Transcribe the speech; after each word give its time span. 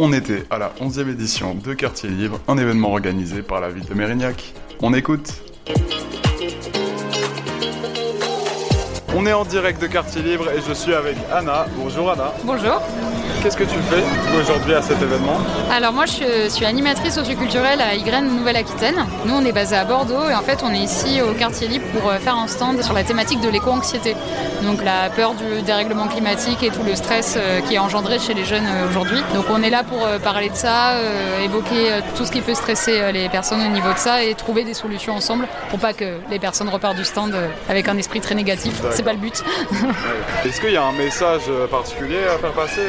On 0.00 0.12
était 0.12 0.44
à 0.48 0.58
la 0.58 0.70
11e 0.80 1.10
édition 1.10 1.56
de 1.56 1.74
Quartier 1.74 2.08
Libre, 2.08 2.38
un 2.46 2.56
événement 2.56 2.92
organisé 2.92 3.42
par 3.42 3.60
la 3.60 3.68
ville 3.68 3.84
de 3.84 3.94
Mérignac. 3.94 4.54
On 4.80 4.94
écoute 4.94 5.42
On 9.14 9.24
est 9.26 9.32
en 9.32 9.44
direct 9.44 9.80
de 9.80 9.86
Quartier 9.86 10.22
Libre 10.22 10.50
et 10.50 10.60
je 10.66 10.72
suis 10.74 10.94
avec 10.94 11.16
Anna. 11.32 11.66
Bonjour 11.76 12.10
Anna. 12.10 12.32
Bonjour. 12.44 12.82
Qu'est-ce 13.42 13.56
que 13.56 13.64
tu 13.64 13.78
fais 13.88 14.02
aujourd'hui 14.36 14.74
à 14.74 14.82
cet 14.82 15.00
événement 15.00 15.38
Alors 15.70 15.92
moi 15.92 16.06
je 16.06 16.48
suis 16.48 16.66
animatrice 16.66 17.14
socioculturelle 17.14 17.80
à 17.80 17.94
Ygraine 17.94 18.36
Nouvelle-Aquitaine. 18.36 18.96
Nous 19.26 19.34
on 19.34 19.44
est 19.44 19.52
basé 19.52 19.76
à 19.76 19.84
Bordeaux 19.84 20.28
et 20.28 20.34
en 20.34 20.42
fait 20.42 20.64
on 20.64 20.72
est 20.72 20.80
ici 20.80 21.20
au 21.22 21.34
quartier 21.34 21.68
libre 21.68 21.84
pour 21.96 22.10
euh, 22.10 22.18
faire 22.18 22.36
un 22.36 22.48
stand 22.48 22.82
sur 22.82 22.94
la 22.94 23.04
thématique 23.04 23.40
de 23.40 23.48
l'éco-anxiété. 23.48 24.16
Donc 24.64 24.82
la 24.84 25.08
peur 25.10 25.34
du 25.34 25.62
dérèglement 25.62 26.08
climatique 26.08 26.64
et 26.64 26.70
tout 26.70 26.82
le 26.82 26.96
stress 26.96 27.36
euh, 27.36 27.60
qui 27.60 27.74
est 27.76 27.78
engendré 27.78 28.18
chez 28.18 28.34
les 28.34 28.44
jeunes 28.44 28.66
euh, 28.66 28.88
aujourd'hui. 28.88 29.18
Donc 29.34 29.44
on 29.50 29.62
est 29.62 29.70
là 29.70 29.84
pour 29.84 30.04
parler 30.24 30.48
de 30.48 30.56
ça, 30.56 30.96
évoquer 31.42 32.00
tout 32.16 32.24
ce 32.24 32.32
qui 32.32 32.40
peut 32.40 32.54
stresser 32.54 33.12
les 33.12 33.28
personnes 33.28 33.60
au 33.64 33.70
niveau 33.70 33.92
de 33.92 33.98
ça 33.98 34.24
et 34.24 34.34
trouver 34.34 34.64
des 34.64 34.74
solutions 34.74 35.14
ensemble 35.14 35.46
pour 35.70 35.78
pas 35.78 35.92
que 35.92 36.18
les 36.30 36.38
personnes 36.38 36.68
repartent 36.68 36.96
du 36.96 37.04
stand 37.04 37.34
avec 37.68 37.88
un 37.88 37.96
esprit 37.96 38.20
très 38.20 38.34
négatif. 38.34 38.82
C'est 38.98 39.04
pas 39.04 39.12
le 39.12 39.18
but. 39.18 39.44
Est-ce 40.44 40.60
qu'il 40.60 40.72
y 40.72 40.76
a 40.76 40.82
un 40.82 40.90
message 40.90 41.42
particulier 41.70 42.18
à 42.34 42.36
faire 42.36 42.50
passer 42.50 42.82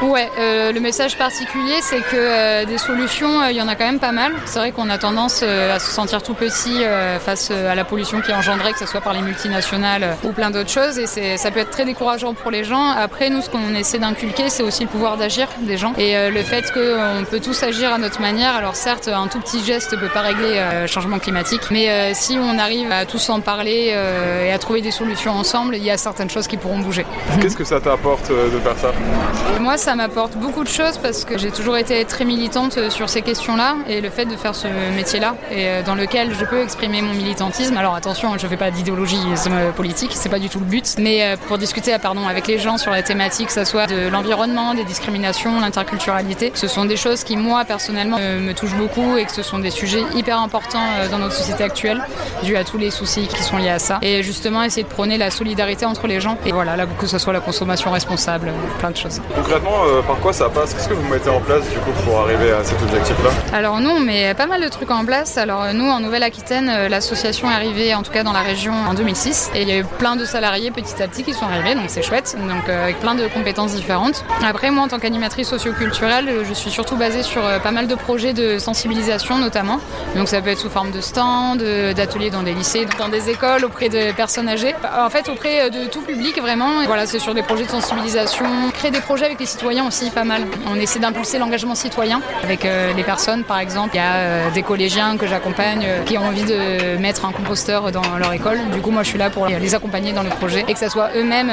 Ouais, 0.00 0.30
euh, 0.38 0.72
le 0.72 0.80
message 0.80 1.18
particulier, 1.18 1.74
c'est 1.82 2.00
que 2.00 2.16
euh, 2.16 2.64
des 2.64 2.78
solutions, 2.78 3.42
euh, 3.42 3.50
il 3.50 3.56
y 3.58 3.60
en 3.60 3.68
a 3.68 3.74
quand 3.74 3.84
même 3.84 4.00
pas 4.00 4.12
mal. 4.12 4.32
C'est 4.46 4.58
vrai 4.58 4.72
qu'on 4.72 4.88
a 4.88 4.96
tendance 4.96 5.42
à 5.42 5.78
se 5.78 5.90
sentir 5.90 6.22
tout 6.22 6.32
petit 6.32 6.84
face 7.20 7.50
à 7.50 7.74
la 7.74 7.84
pollution 7.84 8.22
qui 8.22 8.30
est 8.30 8.34
engendrée, 8.34 8.72
que 8.72 8.78
ce 8.78 8.86
soit 8.86 9.02
par 9.02 9.12
les 9.12 9.20
multinationales 9.20 10.16
ou 10.24 10.32
plein 10.32 10.50
d'autres 10.50 10.70
choses. 10.70 10.98
Et 10.98 11.36
ça 11.36 11.50
peut 11.50 11.60
être 11.60 11.70
très 11.70 11.84
décourageant 11.84 12.32
pour 12.32 12.50
les 12.50 12.64
gens. 12.64 12.90
Après, 12.90 13.28
nous, 13.28 13.42
ce 13.42 13.50
qu'on 13.50 13.74
essaie 13.74 13.98
d'inculquer, 13.98 14.48
c'est 14.48 14.62
aussi 14.62 14.84
le 14.84 14.88
pouvoir 14.88 15.18
d'agir 15.18 15.48
des 15.60 15.76
gens. 15.76 15.92
Et 15.98 16.30
le 16.30 16.42
fait 16.42 16.72
qu'on 16.72 17.24
peut 17.30 17.40
tous 17.40 17.62
agir 17.62 17.92
à 17.92 17.98
notre 17.98 18.22
manière. 18.22 18.56
Alors 18.56 18.74
certes, 18.74 19.08
un 19.08 19.26
tout 19.26 19.40
petit 19.40 19.62
geste 19.62 19.92
ne 19.92 19.98
peut 19.98 20.08
pas 20.08 20.22
régler 20.22 20.62
le 20.80 20.86
changement 20.86 21.18
climatique. 21.18 21.62
Mais 21.70 22.14
si 22.14 22.38
on 22.38 22.58
arrive 22.58 22.90
à 22.90 23.04
tous 23.04 23.28
en 23.28 23.40
parler 23.40 23.94
et 24.46 24.52
à 24.52 24.58
trouver 24.58 24.80
des 24.80 24.90
solutions 24.90 25.32
ensemble, 25.42 25.74
il 25.74 25.82
y 25.82 25.90
a 25.90 25.96
certaines 25.96 26.30
choses 26.30 26.46
qui 26.46 26.56
pourront 26.56 26.78
bouger. 26.78 27.04
Qu'est-ce 27.40 27.56
que 27.56 27.64
ça 27.64 27.80
t'apporte 27.80 28.30
de 28.30 28.58
faire 28.60 28.78
ça 28.78 28.92
Moi, 29.60 29.76
ça 29.76 29.96
m'apporte 29.96 30.36
beaucoup 30.36 30.62
de 30.62 30.68
choses 30.68 30.98
parce 30.98 31.24
que 31.24 31.36
j'ai 31.36 31.50
toujours 31.50 31.76
été 31.76 32.04
très 32.04 32.24
militante 32.24 32.78
sur 32.90 33.08
ces 33.08 33.22
questions-là 33.22 33.74
et 33.88 34.00
le 34.00 34.08
fait 34.08 34.24
de 34.24 34.36
faire 34.36 34.54
ce 34.54 34.68
métier-là 34.94 35.34
et 35.50 35.66
euh, 35.66 35.82
dans 35.82 35.96
lequel 35.96 36.32
je 36.38 36.44
peux 36.44 36.60
exprimer 36.60 37.02
mon 37.02 37.12
militantisme. 37.12 37.76
Alors 37.76 37.96
attention, 37.96 38.38
je 38.38 38.44
ne 38.44 38.50
fais 38.50 38.56
pas 38.56 38.70
d'idéologie 38.70 39.18
politique, 39.74 40.12
c'est 40.14 40.28
pas 40.28 40.38
du 40.38 40.48
tout 40.48 40.60
le 40.60 40.66
but, 40.66 40.94
mais 40.98 41.24
euh, 41.24 41.36
pour 41.48 41.58
discuter 41.58 41.92
pardon, 42.00 42.28
avec 42.28 42.46
les 42.46 42.58
gens 42.60 42.78
sur 42.78 42.92
la 42.92 43.02
thématique, 43.02 43.48
que 43.48 43.52
ce 43.52 43.64
soit 43.64 43.88
de 43.88 44.08
l'environnement, 44.08 44.74
des 44.74 44.84
discriminations, 44.84 45.60
l'interculturalité, 45.60 46.52
ce 46.54 46.68
sont 46.68 46.84
des 46.84 46.96
choses 46.96 47.24
qui 47.24 47.36
moi 47.36 47.64
personnellement 47.64 48.18
me 48.18 48.52
touchent 48.52 48.76
beaucoup 48.76 49.16
et 49.16 49.24
que 49.24 49.32
ce 49.32 49.42
sont 49.42 49.58
des 49.58 49.70
sujets 49.70 50.04
hyper 50.14 50.38
importants 50.38 50.86
euh, 50.98 51.08
dans 51.08 51.18
notre 51.18 51.34
société 51.34 51.64
actuelle, 51.64 52.02
dû 52.42 52.56
à 52.56 52.64
tous 52.64 52.78
les 52.78 52.90
soucis 52.90 53.26
qui 53.26 53.42
sont 53.42 53.56
liés 53.56 53.70
à 53.70 53.78
ça. 53.78 53.98
Et 54.02 54.22
justement 54.22 54.62
essayer 54.62 54.84
de 54.84 54.88
prôner 54.88 55.18
la 55.18 55.30
solidarité 55.32 55.86
entre 55.86 56.06
les 56.06 56.20
gens 56.20 56.36
et 56.46 56.52
voilà, 56.52 56.76
là, 56.76 56.86
que 56.86 57.06
ce 57.06 57.18
soit 57.18 57.32
la 57.32 57.40
consommation 57.40 57.90
responsable, 57.90 58.52
plein 58.78 58.90
de 58.90 58.96
choses. 58.96 59.20
Concrètement, 59.34 59.84
euh, 59.86 60.02
par 60.02 60.18
quoi 60.18 60.32
ça 60.32 60.48
passe? 60.48 60.74
Qu'est-ce 60.74 60.88
que 60.88 60.94
vous 60.94 61.08
mettez 61.08 61.30
en 61.30 61.40
place 61.40 61.68
du 61.68 61.78
coup 61.78 61.90
pour 62.04 62.20
arriver 62.20 62.52
à 62.52 62.64
cet 62.64 62.80
objectif-là? 62.82 63.30
Alors 63.52 63.80
nous, 63.80 63.90
on 63.90 64.00
met 64.00 64.34
pas 64.34 64.46
mal 64.46 64.60
de 64.62 64.68
trucs 64.68 64.90
en 64.90 65.04
place. 65.04 65.38
Alors 65.38 65.72
nous, 65.74 65.88
en 65.88 66.00
Nouvelle-Aquitaine, 66.00 66.68
euh, 66.68 66.88
l'association 66.88 67.50
est 67.50 67.54
arrivée 67.54 67.94
en 67.94 68.02
tout 68.02 68.12
cas 68.12 68.22
dans 68.22 68.32
la 68.32 68.40
région 68.40 68.72
en 68.72 68.94
2006 68.94 69.50
et 69.54 69.62
il 69.62 69.68
y 69.68 69.72
a 69.72 69.78
eu 69.78 69.84
plein 69.84 70.16
de 70.16 70.24
salariés 70.24 70.70
petit 70.70 71.02
à 71.02 71.08
petit 71.08 71.24
qui 71.24 71.32
sont 71.32 71.46
arrivés, 71.46 71.74
donc 71.74 71.84
c'est 71.88 72.02
chouette, 72.02 72.36
donc 72.38 72.68
euh, 72.68 72.84
avec 72.84 73.00
plein 73.00 73.14
de 73.14 73.26
compétences 73.28 73.74
différentes. 73.74 74.24
Après, 74.44 74.70
moi, 74.70 74.84
en 74.84 74.88
tant 74.88 74.98
qu'animatrice 74.98 75.48
socioculturelle, 75.48 76.44
je 76.48 76.54
suis 76.54 76.70
surtout 76.70 76.96
basée 76.96 77.22
sur 77.22 77.42
pas 77.62 77.70
mal 77.70 77.86
de 77.86 77.94
projets 77.94 78.32
de 78.32 78.58
sensibilisation 78.58 79.38
notamment. 79.38 79.80
Donc 80.16 80.28
ça 80.28 80.40
peut 80.40 80.50
être 80.50 80.58
sous 80.58 80.70
forme 80.70 80.90
de 80.90 81.00
stands, 81.00 81.56
d'ateliers 81.56 82.30
dans 82.30 82.42
des 82.42 82.54
lycées, 82.54 82.86
dans 82.98 83.08
des 83.08 83.30
écoles, 83.30 83.64
auprès 83.64 83.88
de 83.88 84.12
personnes 84.12 84.48
âgées. 84.48 84.74
En 84.96 85.10
fait, 85.10 85.21
auprès 85.28 85.70
de 85.70 85.86
tout 85.86 86.00
public 86.00 86.40
vraiment. 86.40 86.84
voilà, 86.86 87.06
c'est 87.06 87.18
sur 87.18 87.34
des 87.34 87.42
projets 87.42 87.64
de 87.64 87.70
sensibilisation, 87.70 88.46
créer 88.72 88.90
des 88.90 89.00
projets 89.00 89.26
avec 89.26 89.38
les 89.40 89.46
citoyens 89.46 89.86
aussi 89.86 90.10
pas 90.10 90.24
mal. 90.24 90.42
On 90.66 90.76
essaie 90.76 90.98
d'impulser 90.98 91.38
l'engagement 91.38 91.74
citoyen 91.74 92.20
avec 92.42 92.64
euh, 92.64 92.92
les 92.94 93.02
personnes, 93.02 93.44
par 93.44 93.58
exemple. 93.58 93.90
Il 93.94 93.98
y 93.98 94.00
a 94.00 94.14
euh, 94.14 94.50
des 94.50 94.62
collégiens 94.62 95.16
que 95.16 95.26
j'accompagne 95.26 95.84
euh, 95.84 96.02
qui 96.04 96.18
ont 96.18 96.24
envie 96.24 96.44
de 96.44 96.96
mettre 96.98 97.24
un 97.24 97.32
composteur 97.32 97.92
dans 97.92 98.16
leur 98.18 98.32
école. 98.32 98.58
Du 98.72 98.80
coup, 98.80 98.90
moi, 98.90 99.02
je 99.02 99.08
suis 99.08 99.18
là 99.18 99.30
pour 99.30 99.46
les 99.46 99.74
accompagner 99.74 100.12
dans 100.12 100.22
le 100.22 100.30
projet 100.30 100.64
et 100.68 100.72
que 100.72 100.78
ce 100.78 100.88
soit 100.88 101.10
eux-mêmes, 101.16 101.50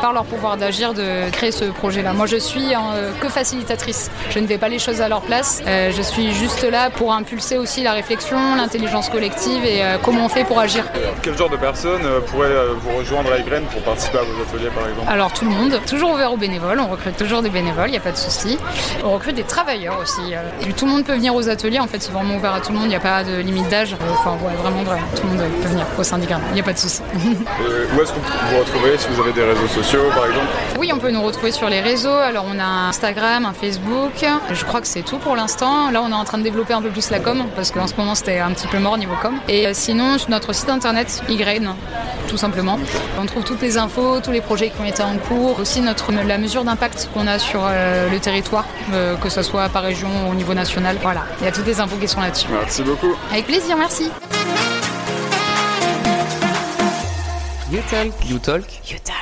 par 0.00 0.12
leur 0.12 0.24
pouvoir 0.24 0.56
d'agir, 0.56 0.94
de 0.94 1.30
créer 1.30 1.52
ce 1.52 1.64
projet-là. 1.66 2.12
Moi, 2.12 2.26
je 2.26 2.36
suis 2.36 2.72
que 3.20 3.28
facilitatrice. 3.28 4.10
Je 4.30 4.38
ne 4.38 4.46
fais 4.46 4.58
pas 4.58 4.68
les 4.68 4.78
choses 4.78 5.00
à 5.00 5.08
leur 5.08 5.22
place. 5.22 5.62
je 5.66 6.02
suis 6.02 6.32
juste 6.32 6.62
là 6.64 6.90
pour 6.90 7.12
impulser 7.12 7.58
aussi 7.58 7.82
la 7.82 7.92
réflexion, 7.92 8.56
l'intelligence 8.56 9.08
collective 9.08 9.64
et 9.64 9.82
comment 10.02 10.26
on 10.26 10.28
fait 10.28 10.44
pour 10.44 10.58
agir. 10.58 10.84
Quel 11.22 11.36
genre 11.36 11.50
de 11.50 11.56
personnes 11.56 12.02
pourraient 12.28 12.48
vous 12.80 12.98
rejoindre? 12.98 13.11
À 13.20 13.60
pour 13.72 13.82
participer 13.82 14.18
à 14.18 14.22
vos 14.22 14.42
ateliers, 14.42 14.70
par 14.70 14.88
exemple 14.88 15.08
Alors, 15.08 15.32
tout 15.32 15.44
le 15.44 15.50
monde. 15.50 15.80
Toujours 15.86 16.12
ouvert 16.12 16.32
aux 16.32 16.36
bénévoles. 16.36 16.80
On 16.80 16.88
recrute 16.88 17.16
toujours 17.16 17.42
des 17.42 17.50
bénévoles 17.50 17.82
il 17.86 17.92
n'y 17.92 17.96
a 17.96 18.00
pas 18.00 18.12
de 18.12 18.16
souci. 18.16 18.58
On 19.04 19.10
recrute 19.12 19.34
des 19.34 19.42
travailleurs 19.42 19.98
aussi. 20.00 20.34
Euh, 20.34 20.72
tout 20.76 20.86
le 20.86 20.92
monde 20.92 21.04
peut 21.04 21.14
venir 21.14 21.34
aux 21.34 21.48
ateliers, 21.48 21.80
en 21.80 21.86
fait, 21.86 22.00
c'est 22.00 22.12
vraiment 22.12 22.36
ouvert 22.36 22.54
à 22.54 22.60
tout 22.60 22.72
le 22.72 22.78
monde, 22.78 22.86
il 22.86 22.90
n'y 22.90 22.96
a 22.96 23.00
pas 23.00 23.24
de 23.24 23.36
limite 23.36 23.68
d'âge. 23.68 23.94
Euh, 23.94 24.12
enfin, 24.12 24.36
vraiment, 24.36 24.82
vraiment, 24.82 25.06
tout 25.14 25.22
le 25.24 25.28
monde 25.30 25.48
peut 25.62 25.68
venir 25.68 25.86
au 25.98 26.02
syndicat, 26.02 26.40
il 26.50 26.54
n'y 26.54 26.60
a 26.60 26.64
pas 26.64 26.72
de 26.72 26.78
souci. 26.78 27.02
Euh, 27.62 27.86
où 27.94 28.00
est-ce 28.00 28.12
qu'on 28.12 28.20
peut 28.20 28.32
vous 28.50 28.58
retrouver 28.58 28.98
si 28.98 29.08
vous 29.08 29.20
avez 29.20 29.32
des 29.32 29.44
réseaux 29.44 29.68
sociaux, 29.68 30.02
par 30.14 30.26
exemple? 30.26 30.46
Oui, 30.78 30.90
on 30.92 30.98
peut 30.98 31.10
nous 31.10 31.22
retrouver 31.22 31.52
sur 31.52 31.68
les 31.68 31.80
réseaux. 31.80 32.10
Alors, 32.10 32.44
on 32.48 32.58
a 32.58 32.64
un 32.64 32.88
Instagram, 32.88 33.44
un 33.44 33.52
Facebook. 33.52 34.24
Je 34.50 34.64
crois 34.64 34.80
que 34.80 34.86
c'est 34.86 35.02
tout 35.02 35.18
pour 35.18 35.36
l'instant. 35.36 35.90
Là, 35.90 36.02
on 36.02 36.10
est 36.10 36.14
en 36.14 36.24
train 36.24 36.38
de 36.38 36.42
développer 36.42 36.72
un 36.72 36.82
peu 36.82 36.88
plus 36.88 37.10
la 37.10 37.20
com, 37.20 37.44
parce 37.54 37.70
qu'en 37.70 37.86
ce 37.86 37.94
moment, 37.96 38.14
c'était 38.14 38.38
un 38.38 38.50
petit 38.52 38.66
peu 38.66 38.78
mort 38.78 38.98
niveau 38.98 39.14
com. 39.20 39.34
Et 39.48 39.72
sinon, 39.74 40.18
sur 40.18 40.30
notre 40.30 40.52
site 40.52 40.70
internet, 40.70 41.22
Y, 41.28 41.62
tout 42.28 42.36
simplement. 42.36 42.78
On 43.20 43.26
trouve 43.26 43.44
toutes 43.44 43.60
les 43.62 43.78
infos, 43.78 44.20
tous 44.20 44.30
les 44.30 44.40
projets 44.40 44.70
qui 44.70 44.80
ont 44.80 44.84
été 44.84 45.02
en 45.02 45.16
cours, 45.16 45.58
aussi 45.60 45.80
notre, 45.80 46.12
la 46.12 46.38
mesure 46.38 46.64
d'impact 46.64 47.08
qu'on 47.12 47.26
a 47.26 47.38
sur 47.38 47.60
euh, 47.64 48.10
le 48.10 48.18
territoire, 48.18 48.66
euh, 48.92 49.16
que 49.16 49.28
ce 49.28 49.42
soit 49.42 49.68
par 49.68 49.82
région 49.82 50.08
ou 50.26 50.32
au 50.32 50.34
niveau 50.34 50.54
national. 50.54 50.96
Voilà, 51.02 51.24
il 51.40 51.44
y 51.44 51.48
a 51.48 51.52
toutes 51.52 51.66
les 51.66 51.80
infos 51.80 51.96
qui 51.96 52.08
sont 52.08 52.20
là-dessus. 52.20 52.48
Merci 52.50 52.82
beaucoup. 52.82 53.14
Avec 53.30 53.46
plaisir, 53.46 53.76
merci. 53.76 54.10
You 57.70 57.80
talk. 57.90 58.12
You 58.28 58.38
talk. 58.38 58.64
You 58.90 58.98
talk. 59.02 59.21